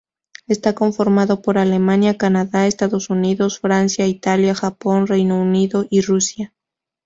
Está 0.47 0.73
conformado 0.73 1.43
por 1.43 1.59
Alemania, 1.59 2.17
Canadá, 2.17 2.65
Estados 2.65 3.11
Unidos, 3.11 3.59
Francia, 3.59 4.07
Italia, 4.07 4.55
Japón, 4.55 5.05
Reino 5.05 5.39
Unido 5.39 5.85
y 5.91 6.01
Rusia. 6.01 6.55